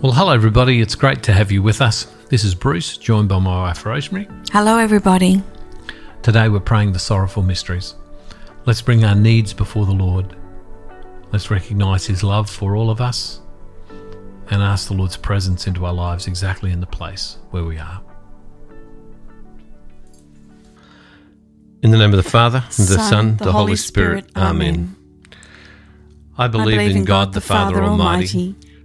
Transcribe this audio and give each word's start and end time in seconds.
Well, 0.00 0.12
hello, 0.12 0.32
everybody. 0.32 0.80
It's 0.80 0.94
great 0.94 1.24
to 1.24 1.32
have 1.32 1.50
you 1.50 1.60
with 1.60 1.80
us. 1.80 2.04
This 2.28 2.44
is 2.44 2.54
Bruce, 2.54 2.96
joined 2.96 3.28
by 3.28 3.40
my 3.40 3.62
wife 3.62 3.84
Rosemary. 3.84 4.28
Hello, 4.52 4.78
everybody. 4.78 5.42
Today 6.22 6.48
we're 6.48 6.60
praying 6.60 6.92
the 6.92 7.00
sorrowful 7.00 7.42
mysteries. 7.42 7.96
Let's 8.64 8.80
bring 8.80 9.04
our 9.04 9.16
needs 9.16 9.52
before 9.52 9.86
the 9.86 9.92
Lord. 9.92 10.36
Let's 11.32 11.50
recognize 11.50 12.06
His 12.06 12.22
love 12.22 12.48
for 12.48 12.76
all 12.76 12.90
of 12.90 13.00
us 13.00 13.40
and 14.50 14.62
ask 14.62 14.86
the 14.86 14.94
Lord's 14.94 15.16
presence 15.16 15.66
into 15.66 15.84
our 15.84 15.92
lives 15.92 16.28
exactly 16.28 16.70
in 16.70 16.78
the 16.78 16.86
place 16.86 17.38
where 17.50 17.64
we 17.64 17.78
are. 17.78 18.00
In 21.82 21.90
the 21.90 21.98
name 21.98 22.10
of 22.10 22.22
the 22.22 22.30
Father, 22.30 22.62
and 22.78 22.86
the 22.86 22.98
Son, 23.00 23.36
the, 23.38 23.50
Holy 23.50 23.74
Spirit. 23.74 24.30
Amen. 24.36 24.94
I 26.36 26.46
believe 26.46 26.94
in 26.94 27.02
God 27.02 27.32
the 27.32 27.40
Father 27.40 27.82
Almighty 27.82 28.54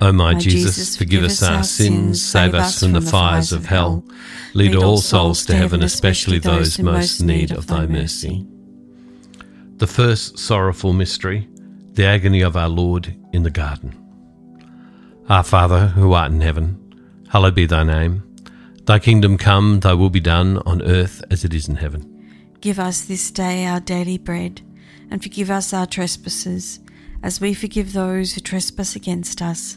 O 0.00 0.12
my, 0.12 0.34
Jesus, 0.34 0.76
Jesus, 0.76 0.96
forgive 0.96 1.24
us 1.24 1.42
our 1.42 1.64
sins, 1.64 2.22
save 2.22 2.54
us 2.54 2.78
from 2.78 2.92
the 2.92 3.00
fires 3.00 3.52
of 3.52 3.66
hell. 3.66 4.04
Lead 4.54 4.76
all 4.76 4.98
souls 4.98 5.44
to 5.46 5.56
heaven, 5.56 5.82
especially 5.82 6.38
those 6.38 6.78
most 6.78 7.20
need 7.20 7.50
of 7.50 7.66
thy 7.66 7.84
mercy. 7.86 8.46
The 9.76 9.88
first 9.88 10.38
sorrowful 10.38 10.92
mystery, 10.92 11.48
the 11.94 12.04
agony 12.04 12.42
of 12.42 12.56
our 12.56 12.68
Lord 12.68 13.16
in 13.32 13.42
the 13.42 13.50
garden. 13.50 13.96
Our 15.28 15.42
Father, 15.42 15.88
who 15.88 16.12
art 16.12 16.30
in 16.30 16.40
heaven, 16.40 17.24
hallowed 17.30 17.56
be 17.56 17.66
thy 17.66 17.82
name. 17.82 18.22
Thy 18.84 19.00
kingdom 19.00 19.36
come, 19.36 19.80
thy 19.80 19.94
will 19.94 20.10
be 20.10 20.20
done 20.20 20.58
on 20.58 20.80
earth 20.82 21.24
as 21.28 21.44
it 21.44 21.52
is 21.52 21.68
in 21.68 21.76
heaven. 21.76 22.54
Give 22.60 22.78
us 22.78 23.02
this 23.04 23.32
day 23.32 23.66
our 23.66 23.80
daily 23.80 24.16
bread, 24.16 24.62
and 25.10 25.22
forgive 25.22 25.50
us 25.50 25.72
our 25.72 25.86
trespasses, 25.86 26.78
as 27.20 27.40
we 27.40 27.52
forgive 27.52 27.92
those 27.92 28.34
who 28.34 28.40
trespass 28.40 28.94
against 28.94 29.42
us 29.42 29.76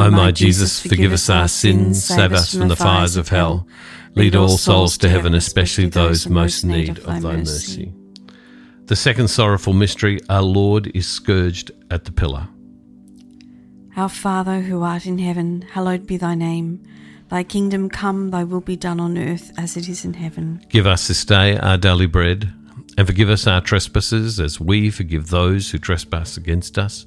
O 0.00 0.10
my 0.10 0.30
Jesus, 0.30 0.80
forgive 0.80 1.12
us 1.12 1.28
our 1.28 1.46
sins, 1.46 2.02
save 2.02 2.32
us 2.32 2.54
from 2.54 2.68
the 2.68 2.76
fires 2.76 3.16
of 3.16 3.28
hell. 3.28 3.66
Lead 4.14 4.34
all 4.34 4.56
souls 4.56 4.96
to 4.98 5.08
heaven, 5.08 5.34
especially 5.34 5.88
those 5.88 6.26
most 6.26 6.64
in 6.64 6.70
need 6.70 6.98
of 6.98 7.04
thy 7.04 7.20
mercy. 7.20 7.92
The 8.86 8.96
second 8.96 9.28
sorrowful 9.28 9.72
mystery, 9.72 10.18
our 10.28 10.42
Lord 10.42 10.90
is 10.94 11.06
scourged 11.06 11.70
at 11.90 12.06
the 12.06 12.12
pillar. 12.12 12.48
Our 13.96 14.08
Father, 14.08 14.62
who 14.62 14.82
art 14.82 15.04
in 15.04 15.18
heaven, 15.18 15.62
hallowed 15.62 16.06
be 16.06 16.16
thy 16.16 16.34
name. 16.34 16.82
Thy 17.28 17.44
kingdom 17.44 17.88
come, 17.90 18.30
thy 18.30 18.42
will 18.42 18.60
be 18.62 18.76
done 18.76 18.98
on 18.98 19.18
earth 19.18 19.52
as 19.58 19.76
it 19.76 19.88
is 19.88 20.04
in 20.04 20.14
heaven. 20.14 20.64
Give 20.70 20.86
us 20.86 21.08
this 21.08 21.24
day 21.24 21.58
our 21.58 21.76
daily 21.76 22.06
bread, 22.06 22.52
and 22.96 23.06
forgive 23.06 23.28
us 23.28 23.46
our 23.46 23.60
trespasses 23.60 24.40
as 24.40 24.58
we 24.58 24.90
forgive 24.90 25.28
those 25.28 25.70
who 25.70 25.78
trespass 25.78 26.36
against 26.36 26.78
us. 26.78 27.06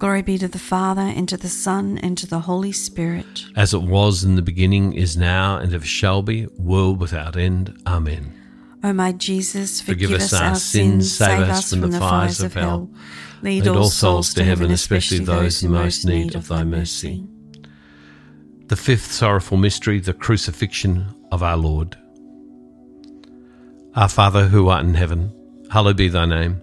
Glory 0.00 0.22
be 0.22 0.38
to 0.38 0.48
the 0.48 0.58
Father, 0.58 1.02
and 1.02 1.28
to 1.28 1.36
the 1.36 1.50
Son, 1.50 1.98
and 1.98 2.16
to 2.16 2.26
the 2.26 2.40
Holy 2.40 2.72
Spirit. 2.72 3.44
As 3.54 3.74
it 3.74 3.82
was 3.82 4.24
in 4.24 4.34
the 4.34 4.40
beginning, 4.40 4.94
is 4.94 5.14
now, 5.14 5.58
and 5.58 5.74
ever 5.74 5.84
shall 5.84 6.22
be, 6.22 6.46
world 6.56 6.98
without 6.98 7.36
end. 7.36 7.78
Amen. 7.86 8.32
O 8.82 8.94
my 8.94 9.12
Jesus, 9.12 9.82
forgive, 9.82 10.08
forgive 10.08 10.22
us 10.22 10.32
our 10.32 10.54
sins, 10.54 11.14
save 11.14 11.40
us 11.40 11.68
from, 11.68 11.82
from 11.82 11.90
the 11.90 11.98
fires 11.98 12.40
of 12.40 12.54
hell. 12.54 12.88
Lead, 13.42 13.66
Lead 13.66 13.76
all 13.76 13.90
souls 13.90 14.32
to 14.32 14.42
heaven, 14.42 14.70
especially 14.70 15.18
those 15.18 15.62
in 15.62 15.70
most 15.70 16.06
need 16.06 16.34
of 16.34 16.48
thy 16.48 16.64
mercy. 16.64 17.22
The 18.68 18.76
fifth 18.76 19.12
sorrowful 19.12 19.58
mystery, 19.58 20.00
the 20.00 20.14
crucifixion 20.14 21.14
of 21.30 21.42
our 21.42 21.58
Lord. 21.58 21.98
Our 23.94 24.08
Father 24.08 24.46
who 24.46 24.70
art 24.70 24.86
in 24.86 24.94
heaven, 24.94 25.30
hallowed 25.70 25.98
be 25.98 26.08
thy 26.08 26.24
name. 26.24 26.62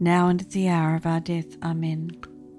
now 0.00 0.28
and 0.28 0.40
at 0.40 0.50
the 0.50 0.68
hour 0.68 0.94
of 0.94 1.06
our 1.06 1.20
death. 1.20 1.56
Amen. 1.62 2.10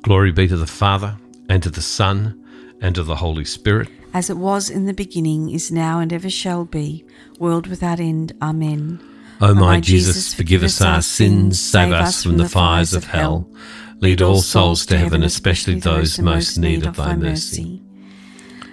Glory 0.01 0.31
be 0.31 0.47
to 0.47 0.57
the 0.57 0.67
Father, 0.67 1.17
and 1.49 1.61
to 1.63 1.69
the 1.69 1.81
Son, 1.81 2.43
and 2.81 2.95
to 2.95 3.03
the 3.03 3.15
Holy 3.15 3.45
Spirit. 3.45 3.89
As 4.13 4.29
it 4.29 4.37
was 4.37 4.69
in 4.69 4.85
the 4.85 4.93
beginning, 4.93 5.51
is 5.51 5.71
now, 5.71 5.99
and 5.99 6.11
ever 6.11 6.29
shall 6.29 6.65
be, 6.65 7.05
world 7.37 7.67
without 7.67 7.99
end. 7.99 8.33
Amen. 8.41 8.99
O 9.41 9.53
my 9.53 9.79
Jesus, 9.79 10.33
forgive 10.33 10.63
us 10.63 10.81
our 10.81 11.01
sins, 11.01 11.59
save 11.59 11.93
us 11.93 12.23
from 12.23 12.37
the 12.37 12.49
fires 12.49 12.93
of 12.93 13.05
hell. 13.05 13.49
Lead 13.99 14.21
all 14.21 14.41
souls 14.41 14.85
to 14.87 14.97
heaven, 14.97 15.23
especially 15.23 15.79
those 15.79 16.19
in 16.19 16.25
most 16.25 16.57
need 16.57 16.85
of 16.85 16.95
thy 16.95 17.15
mercy. 17.15 17.81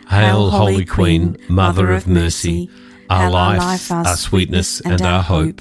Hail, 0.08 0.50
Holy 0.50 0.84
Queen, 0.84 1.36
Mother 1.48 1.92
of 1.92 2.06
mercy, 2.06 2.70
our 3.10 3.30
life, 3.30 3.90
our 3.90 4.16
sweetness, 4.16 4.80
and 4.80 5.02
our 5.02 5.22
hope. 5.22 5.60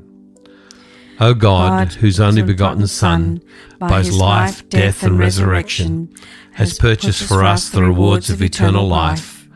O 1.21 1.35
God, 1.35 1.93
whose 1.93 2.19
only 2.19 2.41
begotten 2.41 2.87
Son, 2.87 3.43
by 3.77 3.99
his 3.99 4.17
life, 4.17 4.67
death, 4.69 5.03
and 5.03 5.19
resurrection, 5.19 6.11
has 6.53 6.79
purchased 6.79 7.23
for 7.23 7.43
us 7.43 7.69
the 7.69 7.83
rewards 7.83 8.31
of 8.31 8.41
eternal 8.41 8.87
life, 8.87 9.47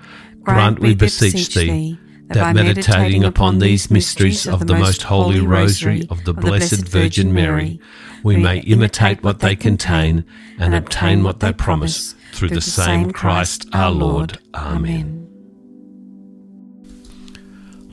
grant, 0.44 0.78
we 0.78 0.94
beseech 0.94 1.56
thee, 1.56 1.98
that 2.28 2.54
meditating 2.54 3.24
upon 3.24 3.58
these 3.58 3.90
mysteries 3.90 4.48
of 4.48 4.68
the 4.68 4.76
most 4.76 5.02
holy 5.02 5.40
rosary 5.40 6.08
of 6.12 6.24
the 6.24 6.34
Blessed 6.34 6.88
Virgin 6.88 7.34
Mary, 7.34 7.80
we 8.24 8.38
may 8.38 8.60
imitate 8.60 9.24
what 9.24 9.40
they 9.40 9.56
contain 9.56 10.24
and 10.60 10.76
obtain 10.76 11.24
what 11.24 11.40
they 11.40 11.52
promise 11.52 12.14
through 12.34 12.50
the 12.50 12.62
same 12.62 13.12
Christ 13.12 13.68
our 13.74 13.90
Lord. 13.90 14.38
Amen. 14.54 15.28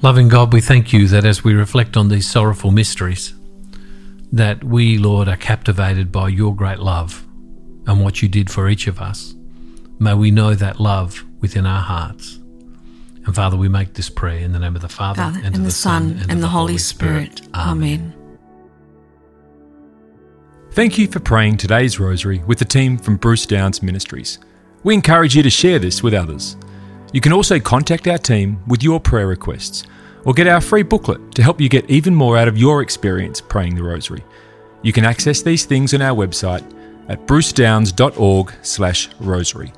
Loving 0.03 0.29
God, 0.29 0.53
we 0.53 0.61
thank 0.61 0.93
you 0.93 1.09
that 1.09 1.25
as 1.25 1.43
we 1.43 1.55
reflect 1.55 1.97
on 1.97 2.09
these 2.09 2.29
sorrowful 2.29 2.71
mysteries, 2.71 3.33
that 4.33 4.65
we, 4.65 4.97
Lord, 4.97 5.29
are 5.29 5.37
captivated 5.37 6.11
by 6.11 6.29
your 6.29 6.57
great 6.57 6.79
love 6.79 7.27
and 7.87 8.03
what 8.03 8.23
you 8.23 8.29
did 8.29 8.51
for 8.51 8.69
each 8.69 8.87
of 8.87 9.01
us. 9.01 9.35
May 9.99 10.15
we 10.15 10.31
know 10.31 10.55
that 10.55 10.81
love 10.81 11.25
within 11.41 11.67
our 11.67 11.83
hearts. 11.83 12.39
And 13.25 13.35
Father, 13.35 13.57
we 13.57 13.69
make 13.69 13.95
this 13.95 14.09
prayer 14.09 14.39
in 14.39 14.53
the 14.53 14.59
name 14.59 14.75
of 14.75 14.83
the 14.83 14.89
Father, 14.89 15.23
Father 15.23 15.37
and, 15.39 15.47
and 15.49 15.57
of 15.57 15.65
the 15.65 15.71
Son, 15.71 16.19
and, 16.23 16.31
and 16.31 16.43
the 16.43 16.49
Holy 16.49 16.79
Spirit. 16.79 17.39
Spirit. 17.39 17.55
Amen. 17.55 18.15
Thank 20.73 20.97
you 20.97 21.07
for 21.07 21.21
praying 21.21 21.59
today's 21.59 22.01
rosary 22.01 22.43
with 22.47 22.59
the 22.59 22.65
team 22.65 22.97
from 22.97 23.19
Bruce 23.19 23.45
Downs 23.45 23.83
Ministries. 23.83 24.39
We 24.83 24.95
encourage 24.95 25.37
you 25.37 25.43
to 25.43 25.51
share 25.51 25.79
this 25.79 26.03
with 26.03 26.15
others. 26.15 26.57
You 27.13 27.21
can 27.21 27.33
also 27.33 27.61
contact 27.61 28.09
our 28.09 28.19
team 28.19 28.63
with 28.67 28.83
your 28.83 28.99
prayer 28.99 29.27
requests 29.27 29.85
or 30.25 30.33
get 30.33 30.47
our 30.47 30.61
free 30.61 30.83
booklet 30.83 31.35
to 31.35 31.43
help 31.43 31.61
you 31.61 31.69
get 31.69 31.91
even 31.91 32.15
more 32.15 32.37
out 32.37 32.49
of 32.49 32.57
your 32.57 32.83
experience 32.83 33.41
praying 33.41 33.75
the 33.75 33.83
rosary. 33.83 34.23
You 34.83 34.93
can 34.93 35.05
access 35.05 35.43
these 35.43 35.65
things 35.65 35.95
on 35.95 36.03
our 36.03 36.17
website 36.17 36.65
at 37.09 37.27
brucedowns.org/rosary. 37.27 39.73